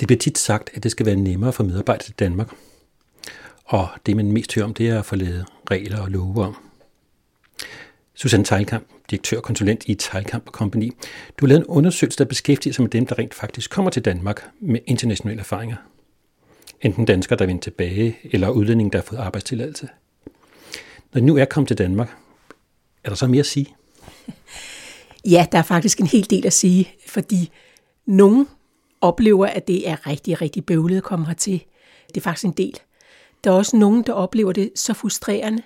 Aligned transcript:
Det 0.00 0.08
bliver 0.08 0.18
tit 0.18 0.38
sagt, 0.38 0.70
at 0.74 0.82
det 0.82 0.90
skal 0.90 1.06
være 1.06 1.16
nemmere 1.16 1.52
for 1.52 1.64
medarbejdere 1.64 2.04
til 2.04 2.14
Danmark. 2.18 2.48
Og 3.64 3.88
det, 4.06 4.16
man 4.16 4.32
mest 4.32 4.54
hører 4.54 4.66
om, 4.66 4.74
det 4.74 4.88
er 4.88 4.98
at 4.98 5.04
få 5.04 5.16
lavet 5.16 5.46
regler 5.70 6.00
og 6.00 6.10
love 6.10 6.44
om. 6.44 6.56
Susanne 8.14 8.44
Teilkamp, 8.44 8.86
direktør 9.10 9.36
og 9.36 9.42
konsulent 9.42 9.84
i 9.86 9.94
Teilkamp 9.94 10.46
Company. 10.46 10.92
Du 11.38 11.46
har 11.46 11.48
lavet 11.48 11.60
en 11.60 11.66
undersøgelse, 11.66 12.18
der 12.18 12.24
beskæftiger 12.24 12.74
sig 12.74 12.82
med 12.82 12.90
dem, 12.90 13.06
der 13.06 13.18
rent 13.18 13.34
faktisk 13.34 13.70
kommer 13.70 13.90
til 13.90 14.04
Danmark 14.04 14.48
med 14.60 14.80
internationale 14.86 15.40
erfaringer. 15.40 15.76
Enten 16.80 17.04
danskere, 17.04 17.38
der 17.38 17.46
vender 17.46 17.62
tilbage, 17.62 18.18
eller 18.24 18.48
udlændinge, 18.48 18.90
der 18.90 18.98
har 18.98 19.04
fået 19.04 19.18
arbejdstilladelse. 19.18 19.88
Når 21.12 21.20
de 21.20 21.26
nu 21.26 21.36
er 21.36 21.44
kommet 21.44 21.68
til 21.68 21.78
Danmark, 21.78 22.16
er 23.04 23.08
der 23.08 23.16
så 23.16 23.26
mere 23.26 23.40
at 23.40 23.46
sige? 23.46 23.74
Ja, 25.30 25.46
der 25.52 25.58
er 25.58 25.62
faktisk 25.62 26.00
en 26.00 26.06
hel 26.06 26.30
del 26.30 26.46
at 26.46 26.52
sige, 26.52 26.88
fordi 27.06 27.50
nogen 28.06 28.48
oplever, 29.06 29.46
at 29.46 29.68
det 29.68 29.88
er 29.88 30.06
rigtig, 30.06 30.40
rigtig 30.40 30.66
bøvlet 30.66 30.96
at 30.96 31.02
komme 31.02 31.26
hertil. 31.26 31.64
Det 32.08 32.16
er 32.16 32.20
faktisk 32.20 32.44
en 32.44 32.52
del. 32.52 32.78
Der 33.44 33.50
er 33.50 33.54
også 33.54 33.76
nogen, 33.76 34.02
der 34.02 34.12
oplever 34.12 34.52
det 34.52 34.70
så 34.74 34.94
frustrerende. 34.94 35.62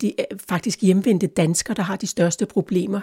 Det 0.00 0.14
er 0.18 0.24
faktisk 0.48 0.80
hjemvendte 0.80 1.26
danskere, 1.26 1.74
der 1.74 1.82
har 1.82 1.96
de 1.96 2.06
største 2.06 2.46
problemer. 2.46 3.00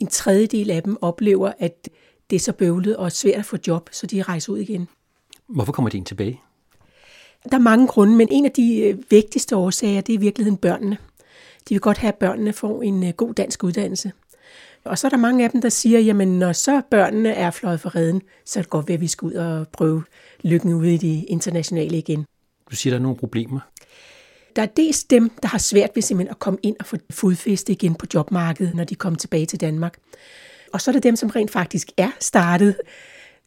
En 0.00 0.06
tredjedel 0.06 0.70
af 0.70 0.82
dem 0.82 0.96
oplever, 1.02 1.52
at 1.58 1.88
det 2.30 2.36
er 2.36 2.40
så 2.40 2.52
bøvlet 2.52 2.96
og 2.96 3.12
svært 3.12 3.38
at 3.38 3.44
få 3.44 3.56
job, 3.66 3.88
så 3.92 4.06
de 4.06 4.22
rejser 4.22 4.52
ud 4.52 4.58
igen. 4.58 4.88
Hvorfor 5.48 5.72
kommer 5.72 5.90
de 5.90 5.96
ind 5.96 6.06
tilbage? 6.06 6.40
Der 7.50 7.56
er 7.56 7.62
mange 7.62 7.86
grunde, 7.86 8.16
men 8.16 8.28
en 8.30 8.44
af 8.44 8.52
de 8.52 8.78
øh, 8.80 8.98
vigtigste 9.10 9.56
årsager, 9.56 10.00
det 10.00 10.12
er 10.12 10.18
i 10.18 10.20
virkeligheden 10.20 10.56
børnene. 10.56 10.96
De 11.68 11.74
vil 11.74 11.80
godt 11.80 11.98
have, 11.98 12.08
at 12.08 12.18
børnene 12.18 12.52
får 12.52 12.82
en 12.82 13.04
øh, 13.06 13.12
god 13.12 13.34
dansk 13.34 13.64
uddannelse. 13.64 14.12
Og 14.84 14.98
så 14.98 15.06
er 15.06 15.08
der 15.08 15.16
mange 15.16 15.44
af 15.44 15.50
dem, 15.50 15.60
der 15.60 15.68
siger, 15.68 16.00
jamen 16.00 16.38
når 16.38 16.52
så 16.52 16.82
børnene 16.90 17.28
er 17.28 17.50
fløjet 17.50 17.80
for 17.80 17.96
redden, 17.96 18.22
så 18.44 18.58
er 18.58 18.62
det 18.62 18.70
godt 18.70 18.88
være, 18.88 18.94
at 18.94 19.00
vi 19.00 19.06
skal 19.06 19.26
ud 19.26 19.32
og 19.32 19.68
prøve 19.68 20.04
lykken 20.42 20.74
ude 20.74 20.94
i 20.94 20.96
de 20.96 21.24
internationale 21.24 21.98
igen. 21.98 22.24
Du 22.70 22.76
siger, 22.76 22.92
der 22.92 22.98
er 22.98 23.02
nogle 23.02 23.16
problemer. 23.16 23.60
Der 24.56 24.62
er 24.62 24.66
dels 24.66 25.04
dem, 25.04 25.30
der 25.42 25.48
har 25.48 25.58
svært 25.58 25.90
ved 25.94 26.02
simpelthen 26.02 26.30
at 26.30 26.38
komme 26.38 26.58
ind 26.62 26.76
og 26.80 26.86
få 26.86 26.96
fodfæste 27.10 27.72
igen 27.72 27.94
på 27.94 28.06
jobmarkedet, 28.14 28.74
når 28.74 28.84
de 28.84 28.94
kommer 28.94 29.18
tilbage 29.18 29.46
til 29.46 29.60
Danmark. 29.60 29.98
Og 30.72 30.80
så 30.80 30.90
er 30.90 30.92
der 30.92 31.00
dem, 31.00 31.16
som 31.16 31.28
rent 31.28 31.50
faktisk 31.50 31.88
er 31.96 32.10
startet, 32.20 32.76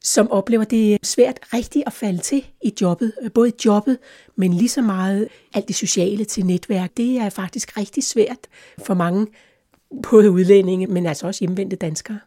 som 0.03 0.31
oplever, 0.31 0.63
det 0.63 0.93
er 0.93 0.97
svært 1.03 1.39
rigtigt 1.53 1.83
at 1.87 1.93
falde 1.93 2.19
til 2.19 2.45
i 2.63 2.73
jobbet. 2.81 3.13
Både 3.33 3.49
i 3.49 3.53
jobbet, 3.65 3.97
men 4.35 4.53
lige 4.53 4.69
så 4.69 4.81
meget 4.81 5.27
alt 5.53 5.67
det 5.67 5.75
sociale 5.75 6.25
til 6.25 6.45
netværk. 6.45 6.91
Det 6.97 7.17
er 7.17 7.29
faktisk 7.29 7.77
rigtig 7.77 8.03
svært 8.03 8.37
for 8.85 8.93
mange, 8.93 9.27
både 10.09 10.31
udlændinge, 10.31 10.87
men 10.87 11.05
altså 11.05 11.27
også 11.27 11.39
hjemvendte 11.39 11.75
danskere. 11.75 12.19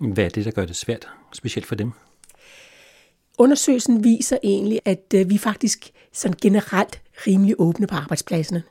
Hvad 0.00 0.24
er 0.24 0.28
det, 0.28 0.44
der 0.44 0.50
gør 0.50 0.64
det 0.64 0.76
svært, 0.76 1.08
specielt 1.32 1.66
for 1.66 1.74
dem? 1.74 1.92
Undersøgelsen 3.38 4.04
viser 4.04 4.38
egentlig, 4.42 4.80
at 4.84 5.14
øh, 5.14 5.30
vi 5.30 5.38
faktisk 5.38 5.90
sådan 6.12 6.36
generelt 6.42 7.00
rimelig 7.26 7.54
åbne 7.58 7.86
på 7.86 7.94
arbejdspladserne. 7.94 8.62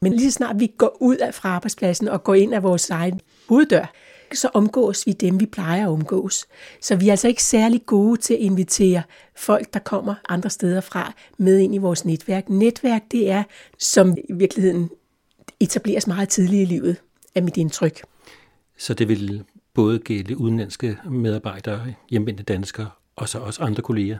Men 0.00 0.12
lige 0.12 0.30
så 0.30 0.36
snart 0.36 0.60
vi 0.60 0.72
går 0.78 0.96
ud 1.00 1.32
fra 1.32 1.48
arbejdspladsen 1.48 2.08
og 2.08 2.24
går 2.24 2.34
ind 2.34 2.54
af 2.54 2.62
vores 2.62 2.90
egen 2.90 3.20
hoveddør, 3.48 3.92
så 4.32 4.48
omgås 4.54 5.06
vi 5.06 5.12
dem, 5.12 5.40
vi 5.40 5.46
plejer 5.46 5.86
at 5.86 5.90
omgås. 5.90 6.46
Så 6.80 6.96
vi 6.96 7.08
er 7.08 7.12
altså 7.12 7.28
ikke 7.28 7.42
særlig 7.42 7.86
gode 7.86 8.20
til 8.20 8.34
at 8.34 8.40
invitere 8.40 9.02
folk, 9.36 9.74
der 9.74 9.80
kommer 9.80 10.14
andre 10.28 10.50
steder 10.50 10.80
fra, 10.80 11.12
med 11.38 11.58
ind 11.58 11.74
i 11.74 11.78
vores 11.78 12.04
netværk. 12.04 12.48
Netværk, 12.48 13.02
det 13.10 13.30
er, 13.30 13.42
som 13.78 14.16
i 14.28 14.32
virkeligheden 14.32 14.90
etableres 15.60 16.06
meget 16.06 16.28
tidligt 16.28 16.62
i 16.62 16.74
livet, 16.74 16.96
er 17.34 17.40
mit 17.40 17.56
indtryk. 17.56 18.02
Så 18.78 18.94
det 18.94 19.08
vil 19.08 19.44
både 19.74 19.98
gælde 19.98 20.38
udenlandske 20.38 20.98
medarbejdere, 21.10 21.94
hjemvendte 22.10 22.42
danskere, 22.42 22.90
og 23.16 23.28
så 23.28 23.38
også 23.38 23.62
andre 23.62 23.82
kolleger? 23.82 24.18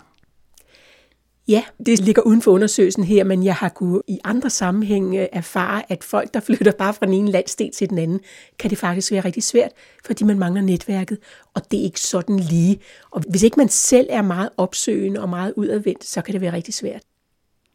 Ja, 1.48 1.64
det 1.86 2.00
ligger 2.00 2.22
uden 2.22 2.42
for 2.42 2.50
undersøgelsen 2.50 3.04
her, 3.04 3.24
men 3.24 3.44
jeg 3.44 3.54
har 3.54 3.68
kunne 3.68 4.02
i 4.08 4.18
andre 4.24 4.50
sammenhænge 4.50 5.34
erfare, 5.34 5.92
at 5.92 6.04
folk, 6.04 6.34
der 6.34 6.40
flytter 6.40 6.72
bare 6.72 6.94
fra 6.94 7.06
den 7.06 7.14
ene 7.14 7.30
landsdel 7.30 7.70
til 7.72 7.90
den 7.90 7.98
anden, 7.98 8.20
kan 8.58 8.70
det 8.70 8.78
faktisk 8.78 9.12
være 9.12 9.24
rigtig 9.24 9.42
svært, 9.42 9.70
fordi 10.04 10.24
man 10.24 10.38
mangler 10.38 10.62
netværket, 10.62 11.18
og 11.54 11.70
det 11.70 11.80
er 11.80 11.84
ikke 11.84 12.00
sådan 12.00 12.38
lige. 12.38 12.80
Og 13.10 13.22
hvis 13.30 13.42
ikke 13.42 13.56
man 13.56 13.68
selv 13.68 14.06
er 14.10 14.22
meget 14.22 14.48
opsøgende 14.56 15.20
og 15.20 15.28
meget 15.28 15.52
udadvendt, 15.56 16.04
så 16.04 16.22
kan 16.22 16.32
det 16.32 16.40
være 16.40 16.52
rigtig 16.52 16.74
svært. 16.74 17.02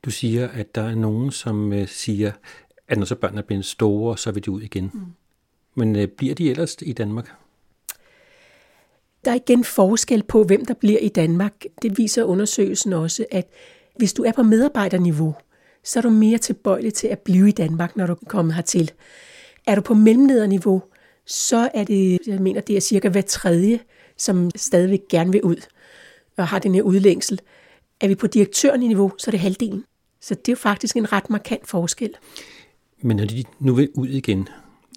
Du 0.06 0.12
siger, 0.12 0.47
at 0.47 0.75
der 0.75 0.81
er 0.81 0.96
nogen, 0.96 1.31
som 1.31 1.74
øh, 1.74 1.88
siger, 1.88 2.31
at 2.88 2.97
når 2.97 3.06
så 3.06 3.16
børnene 3.16 3.41
er 3.41 3.46
blevet 3.46 3.66
store, 3.66 4.18
så 4.18 4.31
vil 4.31 4.46
de 4.46 4.52
ud 4.52 4.62
igen. 4.62 4.91
Mm. 4.94 5.00
Men 5.79 5.95
øh, 5.95 6.07
bliver 6.07 6.35
de 6.35 6.50
ellers 6.50 6.75
i 6.81 6.94
Danmark? 6.94 7.31
Der 9.25 9.31
er 9.31 9.35
igen 9.35 9.63
forskel 9.63 10.23
på, 10.23 10.44
hvem 10.44 10.66
der 10.66 10.73
bliver 10.73 11.00
i 11.00 11.07
Danmark. 11.07 11.63
Det 11.81 11.97
viser 11.97 12.23
undersøgelsen 12.23 12.94
også, 12.94 13.25
at 13.31 13.50
hvis 13.97 14.13
du 14.13 14.23
er 14.23 14.31
på 14.31 14.44
medarbejderniveau, 14.44 15.35
så 15.84 16.00
er 16.00 16.01
du 16.01 16.09
mere 16.09 16.38
tilbøjelig 16.38 16.94
til 16.94 17.07
at 17.07 17.19
blive 17.19 17.50
i 17.50 17.51
Danmark, 17.51 17.95
når 17.95 18.07
du 18.07 18.13
er 18.13 18.25
kommet 18.28 18.56
hertil. 18.56 18.91
Er 19.67 19.75
du 19.75 19.81
på 19.81 19.94
mellemlederniveau, 19.94 20.84
så 21.25 21.69
er 21.73 21.84
det, 21.84 22.19
jeg 22.28 22.40
mener, 22.40 22.61
det 22.61 22.78
er 22.78 22.81
cirka 22.81 23.09
hver 23.09 23.22
tredje, 23.22 23.79
som 24.17 24.51
stadigvæk 24.56 25.01
gerne 25.09 25.31
vil 25.31 25.44
ud 25.44 25.66
og 26.38 26.47
har 26.47 26.59
den 26.59 26.75
her 26.75 26.81
udlængsel. 26.81 27.40
Er 28.01 28.07
vi 28.07 28.16
på 28.16 28.28
direktørniveau, 28.28 29.11
så 29.17 29.29
er 29.29 29.31
det 29.31 29.40
halvdelen. 29.40 29.84
Så 30.22 30.35
det 30.35 30.47
er 30.47 30.51
jo 30.51 30.57
faktisk 30.57 30.97
en 30.97 31.11
ret 31.11 31.29
markant 31.29 31.67
forskel. 31.67 32.13
Men 33.01 33.17
når 33.17 33.25
de 33.25 33.44
nu 33.59 33.73
vil 33.73 33.90
ud 33.94 34.07
igen, 34.07 34.47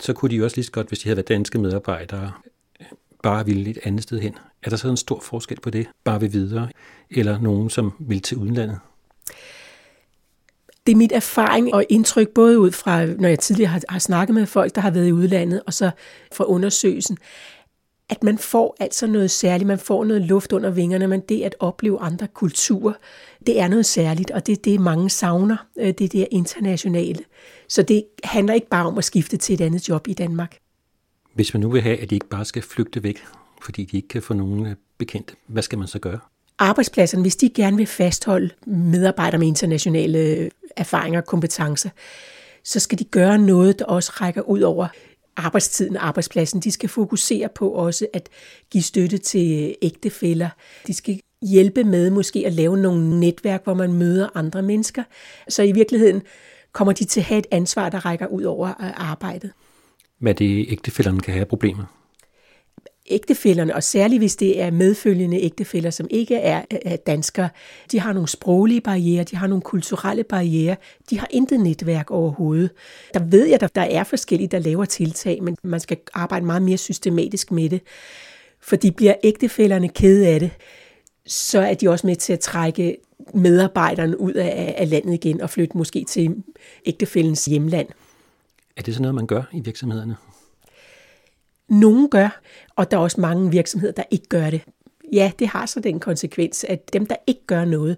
så 0.01 0.13
kunne 0.13 0.31
de 0.31 0.37
jo 0.37 0.45
også 0.45 0.57
lige 0.57 0.65
så 0.65 0.73
godt, 0.73 0.89
hvis 0.89 0.99
de 0.99 1.05
havde 1.09 1.17
været 1.17 1.29
danske 1.29 1.59
medarbejdere, 1.59 2.33
bare 3.23 3.47
ville 3.47 3.71
et 3.71 3.79
andet 3.85 4.03
sted 4.03 4.21
hen. 4.21 4.35
Er 4.63 4.71
der 4.71 4.77
så 4.77 4.89
en 4.89 4.97
stor 4.97 5.21
forskel 5.21 5.61
på 5.61 5.71
det? 5.71 5.87
Bare 6.05 6.21
ved 6.21 6.29
videre? 6.29 6.69
Eller 7.11 7.41
nogen, 7.41 7.71
som 7.71 7.93
vil 7.99 8.21
til 8.21 8.37
udlandet? 8.37 8.79
Det 10.87 10.93
er 10.93 10.97
mit 10.97 11.13
erfaring 11.13 11.75
og 11.75 11.85
indtryk, 11.89 12.29
både 12.29 12.59
ud 12.59 12.73
fra, 12.73 13.07
når 13.07 13.29
jeg 13.29 13.39
tidligere 13.39 13.71
har, 13.71 13.83
har 13.89 13.99
snakket 13.99 14.35
med 14.35 14.47
folk, 14.47 14.75
der 14.75 14.81
har 14.81 14.91
været 14.91 15.09
i 15.09 15.13
udlandet, 15.13 15.63
og 15.67 15.75
så 15.75 15.91
fra 16.33 16.45
undersøgelsen, 16.45 17.19
at 18.13 18.23
man 18.23 18.39
får 18.39 18.77
altså 18.81 19.07
noget 19.07 19.31
særligt, 19.31 19.67
man 19.67 19.79
får 19.79 20.05
noget 20.05 20.23
luft 20.23 20.53
under 20.53 20.71
vingerne, 20.71 21.07
men 21.07 21.21
det 21.21 21.43
at 21.43 21.55
opleve 21.59 22.01
andre 22.01 22.27
kulturer, 22.27 22.93
det 23.47 23.61
er 23.61 23.69
noget 23.69 23.87
særligt, 23.87 24.31
og 24.31 24.47
det 24.47 24.53
er 24.53 24.63
det, 24.65 24.81
mange 24.81 25.11
savner, 25.11 25.57
øh, 25.79 25.87
det 25.87 26.01
er 26.01 26.09
det 26.09 26.29
internationale. 26.31 27.19
Så 27.69 27.83
det 27.83 28.05
handler 28.25 28.55
ikke 28.55 28.69
bare 28.69 28.87
om 28.87 28.99
at 28.99 29.05
skifte 29.05 29.37
til 29.37 29.55
et 29.55 29.61
andet 29.61 29.89
job 29.89 30.09
i 30.09 30.13
Danmark. 30.13 30.57
Hvis 31.35 31.55
man 31.55 31.61
nu 31.61 31.71
vil 31.71 31.83
have, 31.83 31.99
at 31.99 32.11
de 32.11 32.15
ikke 32.15 32.29
bare 32.29 32.45
skal 32.45 32.63
flygte 32.63 33.03
væk, 33.03 33.23
fordi 33.63 33.85
de 33.85 33.97
ikke 33.97 34.09
kan 34.09 34.23
få 34.23 34.35
nogen 34.35 34.67
øh, 34.67 34.75
bekendt, 34.99 35.35
hvad 35.47 35.63
skal 35.63 35.79
man 35.79 35.89
så 35.89 35.99
gøre? 35.99 36.19
Arbejdspladserne, 36.59 37.23
hvis 37.23 37.37
de 37.37 37.51
gerne 37.51 37.77
vil 37.77 37.87
fastholde 37.87 38.51
medarbejdere 38.67 39.39
med 39.39 39.47
internationale 39.47 40.19
øh, 40.19 40.51
erfaringer 40.77 41.21
og 41.21 41.27
kompetencer, 41.27 41.91
så 42.65 42.81
skal 42.81 42.99
de 42.99 43.05
gøre 43.05 43.39
noget, 43.39 43.79
der 43.79 43.85
også 43.85 44.13
rækker 44.15 44.43
ud 44.43 44.61
over 44.61 44.89
arbejdstiden 45.37 45.97
og 45.97 46.07
arbejdspladsen. 46.07 46.61
De 46.61 46.71
skal 46.71 46.89
fokusere 46.89 47.49
på 47.55 47.69
også 47.69 48.07
at 48.13 48.29
give 48.71 48.83
støtte 48.83 49.19
til 49.19 49.77
ægtefæller. 49.83 50.49
De 50.87 50.95
skal 50.95 51.21
hjælpe 51.43 51.85
med 51.85 52.11
måske 52.11 52.43
at 52.47 52.53
lave 52.53 52.77
nogle 52.77 53.21
netværk, 53.21 53.65
hvor 53.65 53.75
man 53.75 53.93
møder 53.93 54.29
andre 54.35 54.63
mennesker. 54.63 55.03
Så 55.49 55.63
i 55.63 55.73
virkeligheden 55.73 56.23
kommer 56.73 56.93
de 56.93 57.05
til 57.05 57.21
at 57.21 57.27
have 57.27 57.39
et 57.39 57.47
ansvar, 57.51 57.89
der 57.89 58.07
rækker 58.07 58.27
ud 58.27 58.43
over 58.43 58.69
øh, 58.69 59.11
arbejdet 59.11 59.53
hvad 60.23 60.35
det 60.35 60.67
ægtefælderne 60.69 61.21
kan 61.21 61.35
have 61.35 61.47
problemer? 61.47 61.85
Ægtefælderne, 63.07 63.75
og 63.75 63.83
særligt 63.83 64.21
hvis 64.21 64.37
det 64.37 64.61
er 64.61 64.71
medfølgende 64.71 65.41
ægtefæller, 65.41 65.91
som 65.91 66.07
ikke 66.11 66.37
er, 66.37 66.63
er 66.71 66.97
danskere, 66.97 67.49
de 67.93 68.01
har 68.01 68.13
nogle 68.13 68.29
sproglige 68.29 68.81
barriere, 68.81 69.25
de 69.25 69.37
har 69.37 69.47
nogle 69.47 69.63
kulturelle 69.63 70.25
barriere, 70.25 70.77
de 71.11 71.19
har 71.19 71.29
intet 71.31 71.61
netværk 71.61 72.11
overhovedet. 72.11 72.71
Der 73.15 73.21
ved 73.21 73.47
jeg, 73.47 73.63
at 73.63 73.75
der 73.75 73.83
er 73.83 74.05
forskellige, 74.05 74.49
der 74.49 74.59
laver 74.59 74.85
tiltag, 74.85 75.43
men 75.43 75.57
man 75.63 75.81
skal 75.81 75.97
arbejde 76.15 76.47
meget 76.47 76.63
mere 76.63 76.77
systematisk 76.77 77.51
med 77.51 77.71
det. 77.71 77.81
for 78.61 78.77
de 78.77 78.93
bliver 78.93 79.15
ægtefælderne 79.25 79.89
kede 79.89 80.29
af 80.29 80.41
det, 80.41 80.51
så 81.27 81.61
er 81.61 81.75
de 81.75 81.89
også 81.89 82.07
med 82.07 82.17
til 82.17 82.33
at 82.33 82.41
trække 82.41 82.97
medarbejderne 83.35 84.21
ud 84.21 84.33
af, 84.33 84.75
af 84.79 84.91
landet 84.91 85.15
igen 85.15 85.41
og 85.41 85.51
flytte 85.51 85.77
måske 85.77 86.05
til 86.09 86.43
ægtefællens 86.87 87.45
hjemland. 87.45 87.89
Er 88.77 88.83
det 88.83 88.95
så 88.95 89.03
noget, 89.03 89.15
man 89.15 89.27
gør 89.27 89.43
i 89.53 89.61
virksomhederne? 89.61 90.17
Nogle 91.73 92.09
gør, 92.09 92.41
og 92.77 92.91
der 92.91 92.97
er 92.97 93.01
også 93.01 93.21
mange 93.21 93.51
virksomheder, 93.51 93.93
der 93.93 94.03
ikke 94.11 94.27
gør 94.29 94.51
det. 94.51 94.61
Ja, 95.13 95.33
det 95.39 95.49
har 95.49 95.67
så 95.67 95.81
den 95.81 96.01
konsekvens, 96.01 96.65
at 96.65 96.93
dem, 96.93 97.07
der 97.07 97.17
ikke 97.27 97.47
gør 97.47 97.65
noget, 97.65 97.97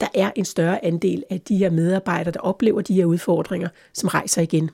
der 0.00 0.06
er 0.14 0.30
en 0.36 0.44
større 0.44 0.84
andel 0.84 1.24
af 1.30 1.40
de 1.40 1.56
her 1.56 1.70
medarbejdere, 1.70 2.32
der 2.32 2.40
oplever 2.40 2.80
de 2.80 2.94
her 2.94 3.04
udfordringer, 3.04 3.68
som 3.92 4.08
rejser 4.08 4.42
igen. 4.42 4.70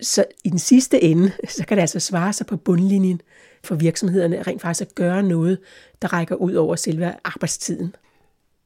Så 0.00 0.24
i 0.44 0.50
den 0.50 0.58
sidste 0.58 1.02
ende, 1.04 1.32
så 1.48 1.66
kan 1.66 1.76
det 1.76 1.80
altså 1.80 2.00
svare 2.00 2.32
sig 2.32 2.46
på 2.46 2.56
bundlinjen 2.56 3.20
for 3.64 3.74
virksomhederne 3.74 4.42
rent 4.42 4.62
faktisk 4.62 4.80
at 4.80 4.94
gøre 4.94 5.22
noget, 5.22 5.58
der 6.02 6.12
rækker 6.12 6.34
ud 6.34 6.54
over 6.54 6.76
selve 6.76 7.14
arbejdstiden. 7.24 7.94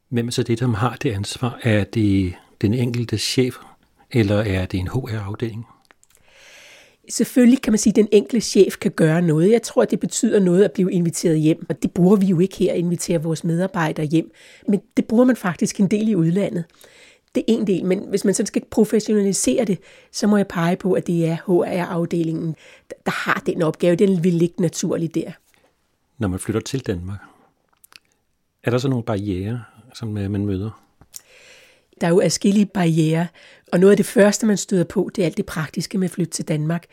Hvem 0.09 0.27
er 0.27 0.33
så 0.33 0.43
det, 0.43 0.61
der 0.61 0.67
har 0.67 0.97
det 0.97 1.13
ansvar? 1.13 1.59
Er 1.63 1.85
det 1.85 2.35
den 2.61 2.75
enkelte 2.75 3.19
chef, 3.19 3.57
eller 4.11 4.37
er 4.37 4.67
det 4.67 4.81
en 4.81 4.89
HR-afdeling? 4.89 5.67
Selvfølgelig 7.09 7.63
kan 7.63 7.73
man 7.73 7.79
sige, 7.79 7.91
at 7.91 7.97
den 7.97 8.09
enkelte 8.13 8.47
chef 8.47 8.77
kan 8.77 8.91
gøre 8.91 9.23
noget. 9.23 9.51
Jeg 9.51 9.63
tror, 9.63 9.85
det 9.85 10.01
betyder 10.01 10.41
noget 10.41 10.65
at 10.65 10.73
blive 10.73 10.93
inviteret 10.93 11.41
hjem, 11.41 11.67
og 11.69 11.83
det 11.83 11.91
bruger 11.91 12.17
vi 12.17 12.27
jo 12.27 12.41
ikke 12.41 12.57
her 12.57 12.73
at 12.73 12.79
invitere 12.79 13.23
vores 13.23 13.45
medarbejdere 13.45 14.07
hjem. 14.07 14.31
Men 14.69 14.81
det 14.97 15.05
bruger 15.05 15.25
man 15.25 15.37
faktisk 15.37 15.81
en 15.81 15.89
del 15.89 16.09
i 16.09 16.15
udlandet. 16.15 16.65
Det 17.35 17.41
er 17.41 17.53
en 17.53 17.67
del, 17.67 17.85
men 17.85 18.09
hvis 18.09 18.25
man 18.25 18.35
så 18.35 18.43
skal 18.47 18.63
professionalisere 18.71 19.65
det, 19.65 19.79
så 20.13 20.27
må 20.27 20.37
jeg 20.37 20.49
pege 20.49 20.77
på, 20.77 20.93
at 20.93 21.07
det 21.07 21.27
er 21.27 21.37
HR-afdelingen, 21.37 22.57
der 23.07 23.13
har 23.13 23.43
den 23.47 23.63
opgave. 23.63 23.97
Den 23.97 24.25
vil 24.25 24.33
ligge 24.33 24.63
naturligt 24.63 25.15
der. 25.15 25.33
Når 26.19 26.29
man 26.29 26.39
flytter 26.39 26.61
til 26.61 26.81
Danmark, 26.87 27.19
er 28.63 28.71
der 28.71 28.79
så 28.79 28.89
nogle 28.89 29.05
barriere, 29.05 29.63
som 29.95 30.09
man 30.09 30.47
møder? 30.47 30.71
Der 32.01 32.07
er 32.07 32.11
jo 32.11 32.21
adskillige 32.21 32.67
barriere, 32.67 33.27
og 33.75 33.81
noget 33.81 33.91
af 33.91 33.97
det 33.97 34.07
første, 34.07 34.47
man 34.47 34.57
støder 34.57 34.85
på, 34.85 35.11
det 35.17 35.23
er 35.23 35.27
alt 35.27 35.37
det 35.37 35.47
praktiske 35.47 35.99
med 35.99 36.05
at 36.05 36.11
flytte 36.11 36.33
til 36.33 36.49
Danmark. 36.49 36.85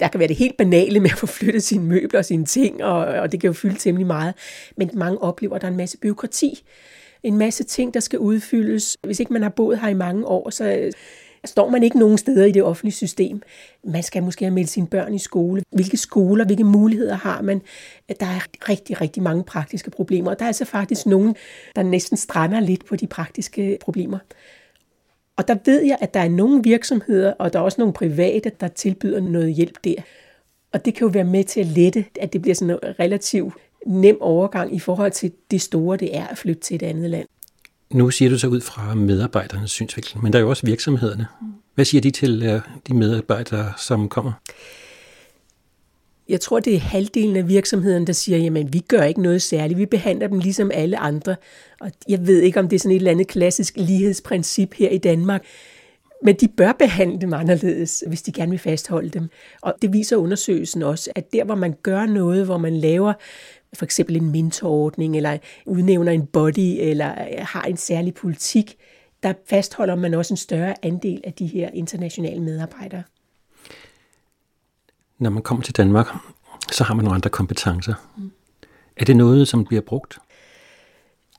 Der 0.00 0.08
kan 0.08 0.18
være 0.18 0.28
det 0.28 0.36
helt 0.36 0.56
banale 0.56 1.00
med 1.00 1.10
at 1.10 1.18
få 1.18 1.26
flyttet 1.26 1.62
sine 1.62 1.84
møbler 1.84 2.18
og 2.18 2.24
sine 2.24 2.44
ting, 2.44 2.84
og, 2.84 3.06
og 3.06 3.32
det 3.32 3.40
kan 3.40 3.48
jo 3.48 3.52
fylde 3.52 3.78
temmelig 3.78 4.06
meget. 4.06 4.34
Men 4.76 4.90
mange 4.94 5.22
oplever, 5.22 5.54
at 5.54 5.60
der 5.60 5.66
er 5.66 5.70
en 5.70 5.76
masse 5.76 5.98
byråkrati. 5.98 6.62
En 7.22 7.38
masse 7.38 7.64
ting, 7.64 7.94
der 7.94 8.00
skal 8.00 8.18
udfyldes. 8.18 8.96
Hvis 9.02 9.20
ikke 9.20 9.32
man 9.32 9.42
har 9.42 9.48
boet 9.48 9.80
her 9.80 9.88
i 9.88 9.94
mange 9.94 10.26
år, 10.26 10.50
så 10.50 10.64
øh, 10.64 10.92
står 11.44 11.70
man 11.70 11.82
ikke 11.82 11.98
nogen 11.98 12.18
steder 12.18 12.44
i 12.44 12.52
det 12.52 12.62
offentlige 12.62 12.94
system. 12.94 13.42
Man 13.84 14.02
skal 14.02 14.22
måske 14.22 14.44
have 14.44 14.54
meldt 14.54 14.70
sine 14.70 14.86
børn 14.86 15.14
i 15.14 15.18
skole. 15.18 15.62
Hvilke 15.72 15.96
skoler, 15.96 16.44
hvilke 16.44 16.64
muligheder 16.64 17.14
har 17.14 17.42
man? 17.42 17.62
Der 18.20 18.26
er 18.26 18.68
rigtig, 18.68 19.00
rigtig 19.00 19.22
mange 19.22 19.44
praktiske 19.44 19.90
problemer. 19.90 20.30
Og 20.30 20.38
der 20.38 20.44
er 20.44 20.48
altså 20.48 20.64
faktisk 20.64 21.06
nogen, 21.06 21.36
der 21.76 21.82
næsten 21.82 22.16
strander 22.16 22.60
lidt 22.60 22.84
på 22.84 22.96
de 22.96 23.06
praktiske 23.06 23.78
problemer. 23.80 24.18
Og 25.40 25.48
der 25.48 25.56
ved 25.64 25.82
jeg, 25.82 25.98
at 26.00 26.14
der 26.14 26.20
er 26.20 26.28
nogle 26.28 26.62
virksomheder, 26.62 27.32
og 27.32 27.52
der 27.52 27.58
er 27.58 27.62
også 27.62 27.80
nogle 27.80 27.94
private, 27.94 28.52
der 28.60 28.68
tilbyder 28.68 29.20
noget 29.20 29.54
hjælp 29.54 29.84
der. 29.84 29.94
Og 30.72 30.84
det 30.84 30.94
kan 30.94 31.06
jo 31.06 31.10
være 31.12 31.24
med 31.24 31.44
til 31.44 31.60
at 31.60 31.66
lette, 31.66 32.04
at 32.20 32.32
det 32.32 32.42
bliver 32.42 32.54
sådan 32.54 32.70
en 32.70 32.78
relativt 33.00 33.54
nem 33.86 34.16
overgang 34.20 34.74
i 34.74 34.78
forhold 34.78 35.12
til 35.12 35.32
det 35.50 35.60
store, 35.60 35.96
det 35.96 36.16
er 36.16 36.26
at 36.26 36.38
flytte 36.38 36.62
til 36.62 36.74
et 36.74 36.82
andet 36.82 37.10
land. 37.10 37.26
Nu 37.90 38.10
siger 38.10 38.30
du 38.30 38.38
så 38.38 38.48
ud 38.48 38.60
fra 38.60 38.94
medarbejdernes 38.94 39.70
synsvinkel, 39.70 40.18
men 40.22 40.32
der 40.32 40.38
er 40.38 40.42
jo 40.42 40.50
også 40.50 40.66
virksomhederne. 40.66 41.26
Hvad 41.74 41.84
siger 41.84 42.00
de 42.00 42.10
til 42.10 42.42
øh, 42.42 42.60
de 42.88 42.94
medarbejdere, 42.94 43.72
som 43.78 44.08
kommer? 44.08 44.32
Jeg 46.30 46.40
tror, 46.40 46.60
det 46.60 46.74
er 46.74 46.78
halvdelen 46.78 47.36
af 47.36 47.48
virksomheden, 47.48 48.06
der 48.06 48.12
siger, 48.12 48.38
jamen 48.38 48.72
vi 48.72 48.78
gør 48.78 49.02
ikke 49.02 49.22
noget 49.22 49.42
særligt, 49.42 49.78
vi 49.78 49.86
behandler 49.86 50.28
dem 50.28 50.38
ligesom 50.38 50.70
alle 50.74 50.98
andre. 50.98 51.36
Og 51.80 51.90
jeg 52.08 52.26
ved 52.26 52.40
ikke, 52.40 52.60
om 52.60 52.68
det 52.68 52.76
er 52.76 52.80
sådan 52.80 52.90
et 52.90 52.96
eller 52.96 53.10
andet 53.10 53.26
klassisk 53.26 53.74
lighedsprincip 53.76 54.74
her 54.74 54.88
i 54.88 54.98
Danmark, 54.98 55.44
men 56.22 56.34
de 56.34 56.48
bør 56.48 56.72
behandle 56.72 57.20
dem 57.20 57.32
anderledes, 57.32 58.04
hvis 58.06 58.22
de 58.22 58.32
gerne 58.32 58.50
vil 58.50 58.58
fastholde 58.58 59.08
dem. 59.08 59.28
Og 59.62 59.74
det 59.82 59.92
viser 59.92 60.16
undersøgelsen 60.16 60.82
også, 60.82 61.10
at 61.14 61.32
der, 61.32 61.44
hvor 61.44 61.54
man 61.54 61.74
gør 61.82 62.06
noget, 62.06 62.44
hvor 62.44 62.58
man 62.58 62.76
laver 62.76 63.12
for 63.74 63.84
eksempel 63.84 64.16
en 64.16 64.32
mentorordning, 64.32 65.16
eller 65.16 65.38
udnævner 65.66 66.12
en 66.12 66.26
body, 66.26 66.76
eller 66.80 67.10
øh, 67.10 67.38
har 67.38 67.62
en 67.62 67.76
særlig 67.76 68.14
politik, 68.14 68.76
der 69.22 69.32
fastholder 69.46 69.94
man 69.94 70.14
også 70.14 70.34
en 70.34 70.38
større 70.38 70.74
andel 70.82 71.20
af 71.24 71.32
de 71.32 71.46
her 71.46 71.70
internationale 71.74 72.42
medarbejdere. 72.42 73.02
Når 75.20 75.30
man 75.30 75.42
kommer 75.42 75.64
til 75.64 75.76
Danmark, 75.76 76.06
så 76.72 76.84
har 76.84 76.94
man 76.94 77.04
nogle 77.04 77.14
andre 77.14 77.30
kompetencer. 77.30 77.94
Mm. 78.16 78.32
Er 78.96 79.04
det 79.04 79.16
noget, 79.16 79.48
som 79.48 79.64
bliver 79.64 79.82
brugt? 79.82 80.18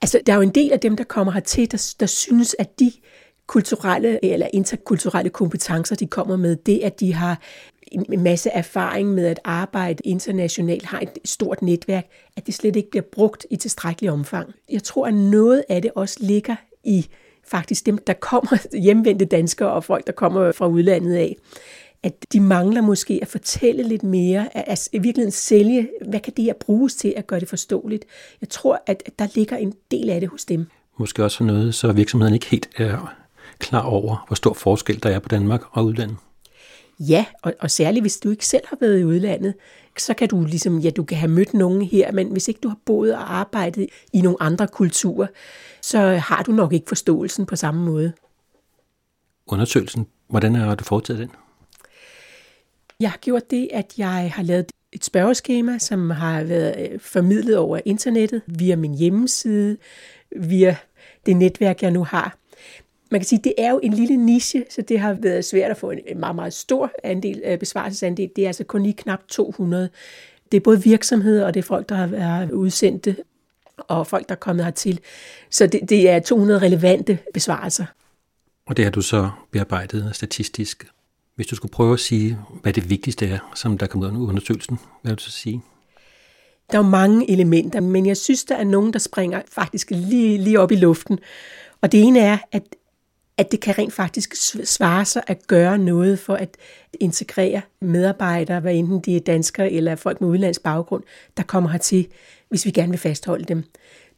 Altså, 0.02 0.22
der 0.26 0.34
er 0.34 0.38
jo 0.38 0.42
en 0.42 0.56
del 0.56 0.72
af 0.72 0.80
dem, 0.80 0.98
der 0.98 1.04
kommer 1.04 1.34
hertil, 1.34 1.72
der, 1.72 1.96
der 2.00 2.06
synes, 2.06 2.56
at 2.60 2.80
de 2.80 2.92
kulturelle 3.48 4.26
eller 4.26 4.48
interkulturelle 4.54 5.30
kompetencer, 5.30 5.96
de 5.96 6.08
kommer 6.08 6.36
med, 6.36 6.56
det 6.56 6.80
at 6.80 7.00
de 7.00 7.14
har 7.14 7.40
en 7.92 8.24
masse 8.24 8.50
erfaring 8.50 9.10
med 9.10 9.26
at 9.26 9.40
arbejde 9.44 10.02
internationalt, 10.06 10.86
har 10.86 11.00
et 11.00 11.10
stort 11.26 11.62
netværk, 11.62 12.06
at 12.38 12.46
det 12.46 12.54
slet 12.54 12.76
ikke 12.76 12.90
bliver 12.90 13.04
brugt 13.12 13.46
i 13.50 13.56
tilstrækkelig 13.56 14.12
omfang. 14.12 14.54
Jeg 14.70 14.84
tror, 14.84 15.08
at 15.08 15.14
noget 15.14 15.64
af 15.70 15.82
det 15.82 15.92
også 15.96 16.18
ligger 16.20 16.56
i 16.84 17.08
faktisk 17.48 17.86
dem, 17.86 17.98
der 17.98 18.14
kommer 18.14 18.68
hjemvendte 18.86 19.26
danskere 19.26 19.72
og 19.72 19.84
folk, 19.84 20.08
der 20.08 20.14
kommer 20.14 20.52
fra 20.52 20.68
udlandet 20.68 21.16
af, 21.16 21.36
at 22.04 22.26
de 22.34 22.40
mangler 22.40 22.82
måske 22.82 23.20
at 23.22 23.28
fortælle 23.28 23.84
lidt 23.84 24.04
mere, 24.04 24.58
at, 24.58 24.64
at 24.68 24.90
i 24.92 25.00
virkeligheden 25.00 25.32
sælge, 25.32 25.90
hvad 26.08 26.20
kan 26.20 26.34
det 26.38 26.46
her 26.46 26.54
bruges 26.54 26.96
til 26.96 27.14
at 27.18 27.28
gøre 27.28 27.40
det 27.40 27.50
forståeligt. 27.50 28.06
Jeg 28.42 28.50
tror, 28.50 28.84
at 28.86 29.04
der 29.20 29.28
ligger 29.36 29.58
en 29.58 29.74
del 29.92 30.10
af 30.10 30.20
det 30.20 30.30
hos 30.30 30.46
dem. 30.46 30.68
Måske 30.98 31.24
også 31.24 31.44
noget, 31.44 31.76
så 31.76 31.92
virksomheden 31.92 32.34
ikke 32.34 32.46
helt 32.46 32.70
er 32.78 33.16
klar 33.60 33.84
over, 33.84 34.26
hvor 34.28 34.36
stor 34.36 34.54
forskel 34.54 35.04
der 35.04 35.10
er 35.10 35.20
på 35.20 35.30
Danmark 35.30 35.62
og 35.72 35.86
udlandet. 35.86 36.18
Ja, 37.00 37.26
og, 37.42 37.54
og 37.60 37.72
særligt 37.72 38.04
hvis 38.04 38.18
du 38.18 38.30
ikke 38.30 38.48
selv 38.48 38.64
har 38.68 38.78
været 38.82 39.00
i 39.00 39.04
udlandet, 39.04 39.54
så 39.98 40.14
kan 40.14 40.28
du 40.28 40.46
ligesom, 40.46 40.80
ja, 40.80 40.90
du 40.90 41.04
kan 41.04 41.18
have 41.18 41.32
mødt 41.32 41.54
nogen 41.54 41.82
her, 41.82 42.12
men 42.12 42.32
hvis 42.32 42.48
ikke 42.48 42.60
du 42.64 42.68
har 42.68 42.78
boet 42.86 43.14
og 43.16 43.34
arbejdet 43.34 43.88
i 44.14 44.22
nogle 44.22 44.38
andre 44.40 44.68
kulturer, 44.68 45.28
så 45.82 46.00
har 46.00 46.44
du 46.44 46.52
nok 46.52 46.74
ikke 46.74 46.88
forståelsen 46.88 47.46
på 47.46 47.56
samme 47.56 47.86
måde. 47.86 48.14
Undersøgelsen, 49.48 50.08
hvordan 50.28 50.56
har 50.56 50.76
du 50.76 50.84
foretaget 50.84 51.20
den? 51.20 51.30
Jeg 53.02 53.12
har 53.12 53.18
gjort 53.18 53.52
det, 53.52 53.70
at 53.72 53.94
jeg 53.98 54.32
har 54.36 54.44
lavet 54.44 54.72
et 54.92 55.06
spørgeskema, 55.06 55.78
som 55.78 56.10
har 56.10 56.44
været 56.44 56.92
øh, 56.92 57.00
formidlet 57.00 57.58
over 57.58 57.80
internettet, 57.86 58.42
via 58.48 58.76
min 58.76 58.94
hjemmeside, 58.94 59.78
via 60.36 60.76
det 61.26 61.38
netværk, 61.38 61.82
jeg 61.82 61.92
nu 61.92 62.04
har. 62.04 62.38
Man 63.12 63.20
kan 63.22 63.28
sige, 63.28 63.40
at 63.40 63.44
det 63.44 63.54
er 63.58 63.72
jo 63.72 63.80
en 63.84 63.94
lille 63.94 64.18
niche, 64.18 64.66
så 64.70 64.82
det 64.82 65.00
har 65.00 65.14
været 65.14 65.46
svært 65.46 65.72
at 65.72 65.78
få 65.78 65.92
en 65.92 66.20
meget, 66.20 66.36
meget 66.36 66.54
stor 66.54 66.92
andel, 67.04 67.42
øh, 67.46 67.60
besvarelsesandel. 67.60 68.30
Det 68.36 68.44
er 68.44 68.48
altså 68.48 68.64
kun 68.64 68.84
lige 68.84 68.94
knap 68.94 69.20
200. 69.28 69.90
Det 70.52 70.58
er 70.58 70.62
både 70.62 70.84
virksomheder, 70.84 71.46
og 71.46 71.54
det 71.54 71.60
er 71.60 71.64
folk, 71.64 71.90
der 71.90 71.96
har 71.96 72.08
været 72.08 72.52
udsendte, 72.52 73.16
og 73.78 74.08
folk, 74.08 74.30
der 74.30 74.36
er 74.36 74.40
kommet 74.40 74.66
hertil. 74.66 75.00
Så 75.50 75.68
det, 75.68 75.90
det 75.90 76.10
er 76.10 76.20
200 76.20 76.60
relevante 76.60 77.18
besvarelser. 77.34 77.86
Og 78.66 78.78
det 78.78 78.86
har 78.86 78.92
du 78.92 79.02
så 79.02 79.30
bearbejdet 79.52 80.10
statistisk. 80.14 80.86
Hvis 81.42 81.48
du 81.48 81.56
skulle 81.56 81.72
prøve 81.72 81.94
at 81.94 82.00
sige, 82.00 82.38
hvad 82.62 82.74
det 82.74 82.90
vigtigste 82.90 83.28
er, 83.28 83.52
som 83.56 83.78
der 83.78 83.88
kommer 83.88 84.12
ud 84.12 84.26
af 84.26 84.30
undersøgelsen, 84.30 84.80
hvad 85.02 85.12
vil 85.12 85.18
du 85.18 85.24
så 85.24 85.32
sige? 85.32 85.62
Der 86.72 86.80
er 86.80 86.84
jo 86.84 86.90
mange 86.90 87.32
elementer, 87.32 87.80
men 87.80 88.06
jeg 88.06 88.18
synes, 88.18 88.44
der 88.44 88.56
er 88.56 88.64
nogen, 88.64 88.94
der 88.94 89.00
springer 89.00 89.42
faktisk 89.48 89.92
lige, 89.92 90.38
lige 90.38 90.60
op 90.60 90.72
i 90.72 90.76
luften. 90.76 91.20
Og 91.82 91.92
det 91.92 92.02
ene 92.02 92.20
er, 92.20 92.38
at 92.52 92.64
at 93.38 93.52
det 93.52 93.60
kan 93.60 93.78
rent 93.78 93.94
faktisk 93.94 94.36
svare 94.64 95.06
sig 95.06 95.24
at 95.28 95.48
gøre 95.48 95.78
noget 95.78 96.20
for 96.20 96.34
at 96.34 96.58
integrere 97.00 97.62
medarbejdere, 97.82 98.60
hvad 98.60 98.76
enten 98.76 99.00
de 99.00 99.16
er 99.16 99.20
danskere 99.20 99.72
eller 99.72 99.96
folk 99.96 100.22
med 100.22 100.30
udlandsk 100.30 100.64
baggrund, 100.64 101.04
der 101.38 101.44
kommer 101.44 101.70
hertil, 101.70 102.08
hvis 102.50 102.66
vi 102.66 102.72
gerne 102.72 102.90
vil 102.90 103.00
fastholde 103.00 103.46
dem. 103.46 103.64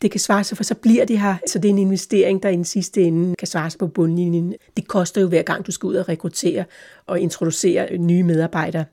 Det 0.01 0.11
kan 0.11 0.19
svare 0.19 0.43
sig, 0.43 0.57
for 0.57 0.63
så 0.63 0.75
bliver 0.75 1.05
det 1.05 1.19
her. 1.19 1.35
Så 1.47 1.59
det 1.59 1.69
er 1.69 1.73
en 1.73 1.77
investering, 1.79 2.43
der 2.43 2.49
i 2.49 2.55
den 2.55 2.65
sidste 2.65 3.03
ende 3.03 3.35
kan 3.35 3.47
svare 3.47 3.69
sig 3.69 3.79
på 3.79 3.87
bundlinjen. 3.87 4.53
Det 4.77 4.87
koster 4.87 5.21
jo 5.21 5.27
hver 5.27 5.41
gang, 5.41 5.67
du 5.67 5.71
skal 5.71 5.87
ud 5.87 5.95
og 5.95 6.09
rekruttere 6.09 6.65
og 7.05 7.19
introducere 7.19 7.97
nye 7.97 8.23
medarbejdere. 8.23 8.85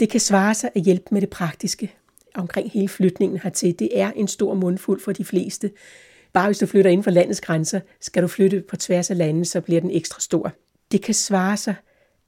Det 0.00 0.10
kan 0.10 0.20
svare 0.20 0.54
sig 0.54 0.70
at 0.74 0.82
hjælpe 0.82 1.06
med 1.10 1.20
det 1.20 1.30
praktiske 1.30 1.94
omkring 2.34 2.70
hele 2.70 2.88
flytningen 2.88 3.38
hertil. 3.42 3.78
Det 3.78 3.88
er 4.00 4.12
en 4.16 4.28
stor 4.28 4.54
mundfuld 4.54 5.00
for 5.00 5.12
de 5.12 5.24
fleste. 5.24 5.70
Bare 6.32 6.46
hvis 6.46 6.58
du 6.58 6.66
flytter 6.66 6.90
inden 6.90 7.04
for 7.04 7.10
landets 7.10 7.40
grænser, 7.40 7.80
skal 8.00 8.22
du 8.22 8.28
flytte 8.28 8.60
på 8.68 8.76
tværs 8.76 9.10
af 9.10 9.18
landet, 9.18 9.46
så 9.48 9.60
bliver 9.60 9.80
den 9.80 9.90
ekstra 9.90 10.20
stor. 10.20 10.52
Det 10.92 11.02
kan 11.02 11.14
svare 11.14 11.56
sig 11.56 11.74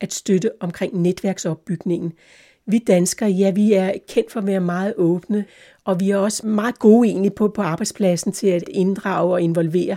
at 0.00 0.12
støtte 0.12 0.50
omkring 0.60 1.00
netværksopbygningen. 1.02 2.12
Vi 2.70 2.78
danskere, 2.78 3.30
ja, 3.30 3.50
vi 3.50 3.72
er 3.72 3.92
kendt 4.08 4.32
for 4.32 4.40
at 4.40 4.46
være 4.46 4.60
meget 4.60 4.94
åbne, 4.96 5.44
og 5.84 6.00
vi 6.00 6.10
er 6.10 6.16
også 6.16 6.46
meget 6.46 6.78
gode 6.78 7.08
egentlig 7.08 7.32
på, 7.32 7.48
på 7.48 7.62
arbejdspladsen 7.62 8.32
til 8.32 8.46
at 8.46 8.64
inddrage 8.68 9.32
og 9.32 9.42
involvere. 9.42 9.96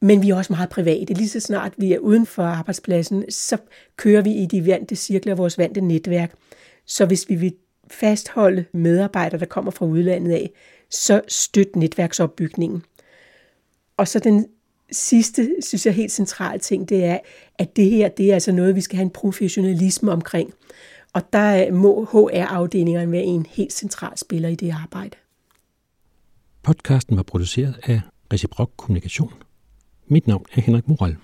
Men 0.00 0.22
vi 0.22 0.30
er 0.30 0.36
også 0.36 0.52
meget 0.52 0.68
private. 0.68 1.14
Lige 1.14 1.28
så 1.28 1.40
snart 1.40 1.72
vi 1.76 1.92
er 1.92 1.98
uden 1.98 2.26
for 2.26 2.42
arbejdspladsen, 2.42 3.30
så 3.30 3.56
kører 3.96 4.22
vi 4.22 4.30
i 4.30 4.46
de 4.46 4.66
vante 4.66 4.96
cirkler 4.96 5.32
af 5.32 5.38
vores 5.38 5.58
vante 5.58 5.80
netværk. 5.80 6.34
Så 6.86 7.06
hvis 7.06 7.28
vi 7.28 7.34
vil 7.34 7.54
fastholde 7.90 8.64
medarbejdere, 8.72 9.40
der 9.40 9.46
kommer 9.46 9.70
fra 9.70 9.86
udlandet 9.86 10.32
af, 10.32 10.50
så 10.90 11.20
støt 11.28 11.76
netværksopbygningen. 11.76 12.82
Og 13.96 14.08
så 14.08 14.18
den 14.18 14.46
sidste, 14.92 15.56
synes 15.60 15.86
jeg, 15.86 15.94
helt 15.94 16.12
centrale 16.12 16.58
ting, 16.58 16.88
det 16.88 17.04
er, 17.04 17.18
at 17.58 17.76
det 17.76 17.90
her, 17.90 18.08
det 18.08 18.30
er 18.30 18.34
altså 18.34 18.52
noget, 18.52 18.76
vi 18.76 18.80
skal 18.80 18.96
have 18.96 19.04
en 19.04 19.10
professionalisme 19.10 20.12
omkring. 20.12 20.54
Og 21.16 21.22
der 21.32 21.66
øh, 21.66 21.74
må 21.74 22.04
HR-afdelingerne 22.04 23.12
være 23.12 23.22
en 23.22 23.46
helt 23.50 23.72
central 23.72 24.18
spiller 24.18 24.48
i 24.48 24.54
det 24.54 24.70
arbejde. 24.70 25.16
Podcasten 26.62 27.16
var 27.16 27.22
produceret 27.22 27.74
af 27.82 28.00
Reciprok 28.32 28.70
Kommunikation. 28.76 29.32
Mit 30.06 30.26
navn 30.26 30.46
er 30.52 30.60
Henrik 30.60 30.88
Moral. 30.88 31.16